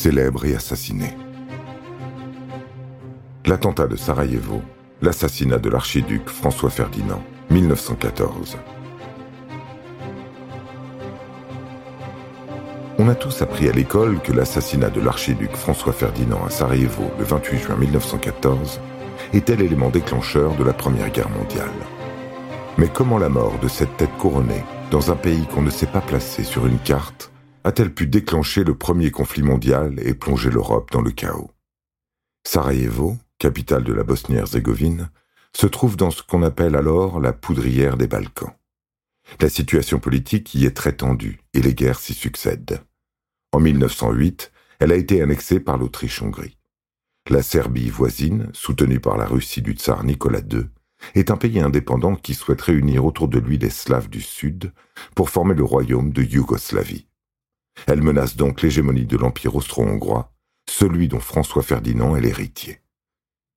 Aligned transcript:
célèbre 0.00 0.46
et 0.46 0.54
assassiné. 0.54 1.14
L'attentat 3.44 3.86
de 3.86 3.96
Sarajevo, 3.96 4.62
l'assassinat 5.02 5.58
de 5.58 5.68
l'archiduc 5.68 6.26
François 6.30 6.70
Ferdinand, 6.70 7.22
1914. 7.50 8.56
On 12.98 13.08
a 13.08 13.14
tous 13.14 13.42
appris 13.42 13.68
à 13.68 13.72
l'école 13.72 14.20
que 14.22 14.32
l'assassinat 14.32 14.88
de 14.88 15.02
l'archiduc 15.02 15.54
François 15.54 15.92
Ferdinand 15.92 16.46
à 16.46 16.50
Sarajevo 16.50 17.10
le 17.18 17.24
28 17.24 17.58
juin 17.58 17.76
1914 17.76 18.80
était 19.34 19.56
l'élément 19.56 19.90
déclencheur 19.90 20.56
de 20.56 20.64
la 20.64 20.72
Première 20.72 21.10
Guerre 21.10 21.28
mondiale. 21.28 21.68
Mais 22.78 22.88
comment 22.88 23.18
la 23.18 23.28
mort 23.28 23.58
de 23.60 23.68
cette 23.68 23.98
tête 23.98 24.16
couronnée, 24.16 24.64
dans 24.90 25.12
un 25.12 25.16
pays 25.16 25.46
qu'on 25.46 25.60
ne 25.60 25.68
sait 25.68 25.84
pas 25.84 26.00
placer 26.00 26.42
sur 26.42 26.66
une 26.66 26.78
carte, 26.78 27.29
a-t-elle 27.64 27.92
pu 27.92 28.06
déclencher 28.06 28.64
le 28.64 28.74
premier 28.74 29.10
conflit 29.10 29.42
mondial 29.42 30.00
et 30.00 30.14
plonger 30.14 30.50
l'Europe 30.50 30.90
dans 30.90 31.02
le 31.02 31.10
chaos? 31.10 31.50
Sarajevo, 32.46 33.18
capitale 33.38 33.84
de 33.84 33.92
la 33.92 34.02
Bosnie-Herzégovine, 34.02 35.10
se 35.54 35.66
trouve 35.66 35.96
dans 35.96 36.10
ce 36.10 36.22
qu'on 36.22 36.42
appelle 36.42 36.76
alors 36.76 37.20
la 37.20 37.32
poudrière 37.32 37.96
des 37.96 38.06
Balkans. 38.06 38.54
La 39.40 39.48
situation 39.48 39.98
politique 39.98 40.54
y 40.54 40.64
est 40.64 40.76
très 40.76 40.92
tendue 40.92 41.40
et 41.54 41.60
les 41.60 41.74
guerres 41.74 42.00
s'y 42.00 42.14
succèdent. 42.14 42.80
En 43.52 43.60
1908, 43.60 44.52
elle 44.78 44.92
a 44.92 44.96
été 44.96 45.20
annexée 45.22 45.60
par 45.60 45.76
l'Autriche-Hongrie. 45.76 46.56
La 47.28 47.42
Serbie 47.42 47.90
voisine, 47.90 48.48
soutenue 48.52 49.00
par 49.00 49.16
la 49.16 49.26
Russie 49.26 49.62
du 49.62 49.72
tsar 49.72 50.04
Nicolas 50.04 50.40
II, 50.40 50.68
est 51.14 51.30
un 51.30 51.36
pays 51.36 51.60
indépendant 51.60 52.16
qui 52.16 52.34
souhaite 52.34 52.60
réunir 52.60 53.04
autour 53.04 53.28
de 53.28 53.38
lui 53.38 53.58
les 53.58 53.70
Slaves 53.70 54.08
du 54.08 54.20
Sud 54.20 54.72
pour 55.14 55.30
former 55.30 55.54
le 55.54 55.64
royaume 55.64 56.12
de 56.12 56.22
Yougoslavie. 56.22 57.09
Elle 57.86 58.02
menace 58.02 58.36
donc 58.36 58.62
l'hégémonie 58.62 59.06
de 59.06 59.16
l'Empire 59.16 59.56
austro-hongrois, 59.56 60.32
celui 60.68 61.08
dont 61.08 61.20
François 61.20 61.62
Ferdinand 61.62 62.16
est 62.16 62.20
l'héritier. 62.20 62.80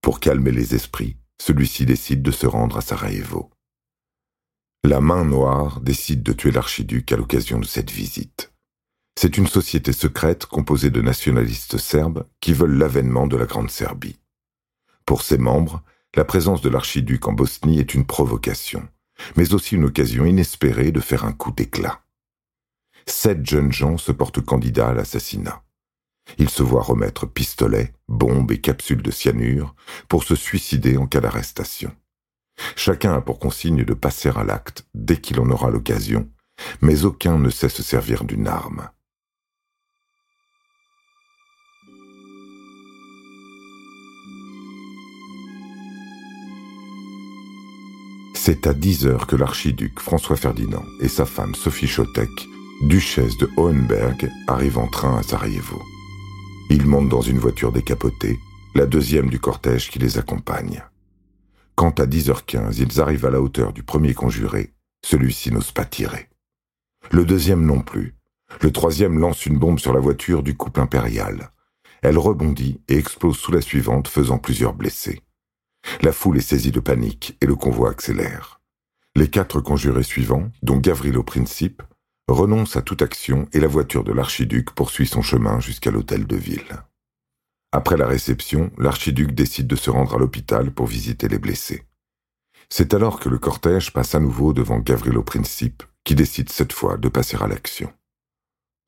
Pour 0.00 0.20
calmer 0.20 0.52
les 0.52 0.74
esprits, 0.74 1.16
celui-ci 1.40 1.86
décide 1.86 2.22
de 2.22 2.30
se 2.30 2.46
rendre 2.46 2.76
à 2.76 2.80
Sarajevo. 2.80 3.50
La 4.84 5.00
main 5.00 5.24
noire 5.24 5.80
décide 5.80 6.22
de 6.22 6.32
tuer 6.32 6.50
l'archiduc 6.50 7.10
à 7.10 7.16
l'occasion 7.16 7.58
de 7.58 7.64
cette 7.64 7.90
visite. 7.90 8.52
C'est 9.18 9.38
une 9.38 9.46
société 9.46 9.92
secrète 9.92 10.46
composée 10.46 10.90
de 10.90 11.00
nationalistes 11.00 11.78
serbes 11.78 12.26
qui 12.40 12.52
veulent 12.52 12.76
l'avènement 12.76 13.26
de 13.26 13.36
la 13.36 13.46
Grande 13.46 13.70
Serbie. 13.70 14.18
Pour 15.06 15.22
ses 15.22 15.38
membres, 15.38 15.82
la 16.14 16.24
présence 16.24 16.60
de 16.60 16.68
l'archiduc 16.68 17.26
en 17.26 17.32
Bosnie 17.32 17.78
est 17.78 17.94
une 17.94 18.06
provocation, 18.06 18.86
mais 19.36 19.54
aussi 19.54 19.76
une 19.76 19.84
occasion 19.84 20.24
inespérée 20.24 20.92
de 20.92 21.00
faire 21.00 21.24
un 21.24 21.32
coup 21.32 21.50
d'éclat. 21.50 22.03
Sept 23.06 23.48
jeunes 23.48 23.72
gens 23.72 23.98
se 23.98 24.12
portent 24.12 24.40
candidats 24.40 24.88
à 24.88 24.94
l'assassinat. 24.94 25.62
Ils 26.38 26.48
se 26.48 26.62
voient 26.62 26.82
remettre 26.82 27.26
pistolets, 27.26 27.92
bombes 28.08 28.50
et 28.52 28.60
capsules 28.60 29.02
de 29.02 29.10
cyanure 29.10 29.74
pour 30.08 30.24
se 30.24 30.34
suicider 30.34 30.96
en 30.96 31.06
cas 31.06 31.20
d'arrestation. 31.20 31.92
Chacun 32.76 33.14
a 33.14 33.20
pour 33.20 33.38
consigne 33.38 33.84
de 33.84 33.94
passer 33.94 34.30
à 34.34 34.44
l'acte 34.44 34.86
dès 34.94 35.18
qu'il 35.18 35.40
en 35.40 35.50
aura 35.50 35.70
l'occasion, 35.70 36.30
mais 36.80 37.04
aucun 37.04 37.38
ne 37.38 37.50
sait 37.50 37.68
se 37.68 37.82
servir 37.82 38.24
d'une 38.24 38.46
arme. 38.46 38.88
C'est 48.34 48.66
à 48.66 48.74
10 48.74 49.06
heures 49.06 49.26
que 49.26 49.36
l'archiduc 49.36 50.00
François 50.00 50.36
Ferdinand 50.36 50.84
et 51.00 51.08
sa 51.08 51.24
femme 51.24 51.54
Sophie 51.54 51.88
Chotek, 51.88 52.28
duchesse 52.82 53.36
de 53.36 53.48
Hohenberg, 53.56 54.30
arrivent 54.46 54.78
en 54.78 54.88
train 54.88 55.16
à 55.16 55.22
Sarajevo. 55.22 55.80
Ils 56.70 56.86
montent 56.86 57.08
dans 57.08 57.20
une 57.20 57.38
voiture 57.38 57.72
décapotée, 57.72 58.38
la 58.74 58.86
deuxième 58.86 59.30
du 59.30 59.38
cortège 59.38 59.90
qui 59.90 59.98
les 59.98 60.18
accompagne. 60.18 60.82
Quand 61.74 62.00
à 62.00 62.06
10h15 62.06 62.78
ils 62.78 63.00
arrivent 63.00 63.26
à 63.26 63.30
la 63.30 63.40
hauteur 63.40 63.72
du 63.72 63.82
premier 63.82 64.14
conjuré, 64.14 64.72
celui-ci 65.04 65.50
n'ose 65.52 65.72
pas 65.72 65.84
tirer. 65.84 66.28
Le 67.10 67.24
deuxième 67.24 67.64
non 67.64 67.80
plus. 67.80 68.14
Le 68.60 68.70
troisième 68.72 69.18
lance 69.18 69.46
une 69.46 69.58
bombe 69.58 69.78
sur 69.78 69.92
la 69.92 70.00
voiture 70.00 70.42
du 70.42 70.56
couple 70.56 70.80
impérial. 70.80 71.50
Elle 72.02 72.18
rebondit 72.18 72.80
et 72.88 72.96
explose 72.96 73.36
sous 73.36 73.52
la 73.52 73.60
suivante, 73.60 74.08
faisant 74.08 74.38
plusieurs 74.38 74.74
blessés. 74.74 75.22
La 76.02 76.12
foule 76.12 76.38
est 76.38 76.42
saisie 76.42 76.72
de 76.72 76.80
panique 76.80 77.36
et 77.40 77.46
le 77.46 77.56
convoi 77.56 77.90
accélère. 77.90 78.60
Les 79.16 79.28
quatre 79.28 79.60
conjurés 79.60 80.02
suivants, 80.02 80.50
dont 80.62 80.78
Gavrilo 80.78 81.22
Principe, 81.22 81.82
renoncent 82.28 82.76
à 82.76 82.82
toute 82.82 83.02
action 83.02 83.48
et 83.52 83.60
la 83.60 83.66
voiture 83.66 84.04
de 84.04 84.12
l'archiduc 84.12 84.70
poursuit 84.70 85.06
son 85.06 85.22
chemin 85.22 85.60
jusqu'à 85.60 85.90
l'hôtel 85.90 86.26
de 86.26 86.36
ville. 86.36 86.84
Après 87.72 87.96
la 87.96 88.06
réception, 88.06 88.70
l'archiduc 88.78 89.32
décide 89.32 89.66
de 89.66 89.76
se 89.76 89.90
rendre 89.90 90.14
à 90.14 90.18
l'hôpital 90.18 90.70
pour 90.70 90.86
visiter 90.86 91.28
les 91.28 91.38
blessés. 91.38 91.84
C'est 92.70 92.94
alors 92.94 93.20
que 93.20 93.28
le 93.28 93.38
cortège 93.38 93.92
passe 93.92 94.14
à 94.14 94.20
nouveau 94.20 94.52
devant 94.52 94.78
Gavrilo 94.78 95.22
Principe, 95.22 95.82
qui 96.04 96.14
décide 96.14 96.50
cette 96.50 96.72
fois 96.72 96.96
de 96.96 97.08
passer 97.08 97.36
à 97.40 97.46
l'action. 97.46 97.92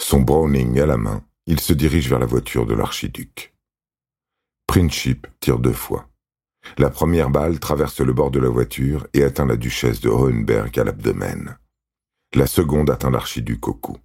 Son 0.00 0.20
Browning 0.20 0.78
à 0.80 0.86
la 0.86 0.96
main, 0.96 1.24
il 1.46 1.60
se 1.60 1.72
dirige 1.72 2.08
vers 2.08 2.18
la 2.18 2.26
voiture 2.26 2.66
de 2.66 2.74
l'archiduc. 2.74 3.54
Principe 4.66 5.26
tire 5.40 5.58
deux 5.58 5.72
fois. 5.72 6.08
La 6.78 6.90
première 6.90 7.30
balle 7.30 7.58
traverse 7.60 8.00
le 8.00 8.12
bord 8.12 8.30
de 8.30 8.40
la 8.40 8.48
voiture 8.48 9.06
et 9.14 9.22
atteint 9.22 9.46
la 9.46 9.56
duchesse 9.56 10.00
de 10.00 10.08
Hohenberg 10.08 10.78
à 10.78 10.84
l'abdomen. 10.84 11.56
La 12.34 12.46
seconde 12.46 12.90
atteint 12.90 13.10
l'archiduc 13.10 13.68
au 13.68 13.74
cou. 13.74 13.96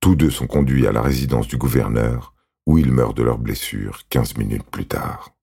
Tous 0.00 0.16
deux 0.16 0.30
sont 0.30 0.46
conduits 0.46 0.86
à 0.86 0.92
la 0.92 1.02
résidence 1.02 1.48
du 1.48 1.56
gouverneur, 1.56 2.34
où 2.66 2.78
ils 2.78 2.92
meurent 2.92 3.14
de 3.14 3.22
leurs 3.22 3.38
blessures 3.38 4.02
quinze 4.08 4.36
minutes 4.36 4.68
plus 4.70 4.86
tard. 4.86 5.34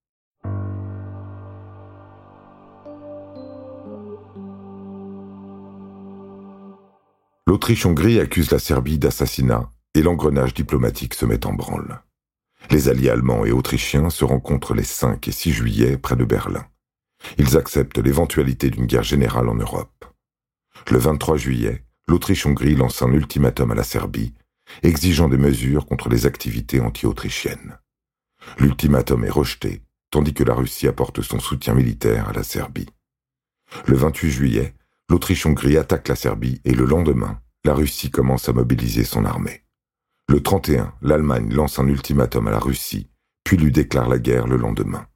L'Autriche-Hongrie 7.48 8.20
accuse 8.20 8.52
la 8.52 8.59
Serbie 8.59 9.00
d'assassinat 9.00 9.72
et 9.96 10.02
l'engrenage 10.02 10.54
diplomatique 10.54 11.16
se 11.16 11.26
met 11.26 11.46
en 11.46 11.54
branle. 11.54 12.02
Les 12.70 12.90
alliés 12.90 13.09
allemands 13.09 13.46
et 13.46 13.52
autrichiens 13.52 14.09
se 14.09 14.24
rencontrent 14.24 14.74
les 14.74 14.84
5 14.84 15.28
et 15.28 15.32
6 15.32 15.52
juillet 15.52 15.98
près 15.98 16.16
de 16.16 16.26
Berlin. 16.26 16.66
Ils 17.38 17.58
acceptent 17.58 17.98
l'éventualité 17.98 18.70
d'une 18.70 18.86
guerre 18.86 19.04
générale 19.04 19.50
en 19.50 19.56
Europe. 19.56 20.06
Le 20.92 20.98
23 20.98 21.38
juillet, 21.38 21.84
l'Autriche-Hongrie 22.09 22.75
lance 22.75 23.02
un 23.03 23.14
ultimatum 23.14 23.72
à 23.72 23.75
la 23.75 23.84
Serbie, 23.84 24.34
exigeant 24.81 25.30
des 25.30 25.38
mesures 25.38 25.86
contre 25.86 26.09
les 26.09 26.25
activités 26.25 26.81
anti-autrichiennes. 26.81 27.78
L'ultimatum 28.58 29.25
est 29.25 29.30
rejeté, 29.30 29.84
tandis 30.09 30.34
que 30.34 30.44
la 30.44 30.56
Russie 30.56 30.88
apporte 30.88 31.22
son 31.22 31.40
soutien 31.40 31.75
militaire 31.75 32.28
à 32.28 32.34
la 32.34 32.44
Serbie. 32.44 32.90
Le 33.86 33.96
28 33.96 34.31
juillet, 34.31 34.74
l'Autriche-Hongrie 35.09 35.78
attaque 35.78 36.08
la 36.08 36.16
Serbie 36.16 36.62
et 36.66 36.74
le 36.74 36.86
lendemain, 36.86 37.40
la 37.64 37.75
Russie 37.75 38.09
commence 38.09 38.50
à 38.50 38.53
mobiliser 38.53 39.03
son 39.03 39.26
armée. 39.26 39.64
Le 40.28 40.41
31, 40.41 40.94
l'Allemagne 41.02 41.53
lance 41.53 41.78
un 41.78 41.88
ultimatum 41.88 42.47
à 42.47 42.52
la 42.52 42.59
Russie, 42.59 43.08
puis 43.44 43.58
lui 43.58 43.72
déclare 43.72 44.09
la 44.09 44.18
guerre 44.18 44.47
le 44.47 44.58
lendemain. 44.58 45.08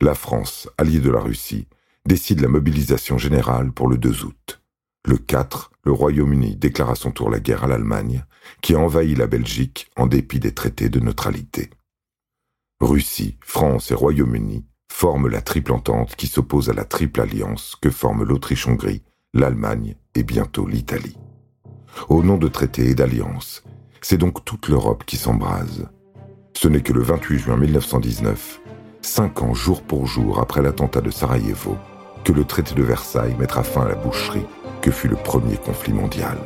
La 0.00 0.14
France, 0.14 0.68
alliée 0.78 1.00
de 1.00 1.10
la 1.10 1.20
Russie, 1.20 1.66
décide 2.06 2.40
la 2.40 2.48
mobilisation 2.48 3.18
générale 3.18 3.72
pour 3.72 3.88
le 3.88 3.98
2 3.98 4.24
août. 4.24 4.62
Le 5.04 5.16
4, 5.16 5.72
le 5.88 5.92
Royaume-Uni 5.92 6.56
déclare 6.56 6.90
à 6.90 6.94
son 6.94 7.12
tour 7.12 7.30
la 7.30 7.40
guerre 7.40 7.64
à 7.64 7.66
l'Allemagne, 7.66 8.26
qui 8.60 8.74
a 8.74 8.78
envahi 8.78 9.14
la 9.14 9.26
Belgique 9.26 9.90
en 9.96 10.06
dépit 10.06 10.38
des 10.38 10.52
traités 10.52 10.90
de 10.90 11.00
neutralité. 11.00 11.70
Russie, 12.78 13.38
France 13.40 13.90
et 13.90 13.94
Royaume-Uni 13.94 14.66
forment 14.92 15.28
la 15.28 15.40
triple 15.40 15.72
entente 15.72 16.14
qui 16.14 16.26
s'oppose 16.26 16.68
à 16.68 16.74
la 16.74 16.84
triple 16.84 17.22
alliance 17.22 17.74
que 17.80 17.88
forment 17.88 18.24
l'Autriche-Hongrie, 18.24 19.02
l'Allemagne 19.32 19.94
et 20.14 20.24
bientôt 20.24 20.66
l'Italie. 20.66 21.16
Au 22.10 22.22
nom 22.22 22.36
de 22.36 22.48
traités 22.48 22.90
et 22.90 22.94
d'alliances, 22.94 23.64
c'est 24.02 24.18
donc 24.18 24.44
toute 24.44 24.68
l'Europe 24.68 25.04
qui 25.06 25.16
s'embrase. 25.16 25.88
Ce 26.52 26.68
n'est 26.68 26.82
que 26.82 26.92
le 26.92 27.00
28 27.00 27.38
juin 27.38 27.56
1919, 27.56 28.60
cinq 29.00 29.40
ans 29.40 29.54
jour 29.54 29.80
pour 29.80 30.06
jour 30.06 30.38
après 30.38 30.60
l'attentat 30.60 31.00
de 31.00 31.10
Sarajevo, 31.10 31.78
que 32.24 32.32
le 32.32 32.44
traité 32.44 32.74
de 32.74 32.82
Versailles 32.82 33.36
mettra 33.38 33.62
fin 33.62 33.86
à 33.86 33.88
la 33.88 33.94
boucherie 33.94 34.44
que 34.80 34.90
fut 34.90 35.08
le 35.08 35.16
premier 35.16 35.56
conflit 35.56 35.92
mondial. 35.92 36.38